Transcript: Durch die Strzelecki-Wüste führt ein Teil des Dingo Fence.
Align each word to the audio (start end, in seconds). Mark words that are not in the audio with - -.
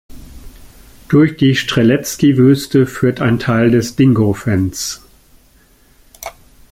Durch 1.09 1.37
die 1.37 1.53
Strzelecki-Wüste 1.55 2.87
führt 2.87 3.21
ein 3.21 3.37
Teil 3.37 3.69
des 3.69 3.95
Dingo 3.97 4.33
Fence. 4.33 5.01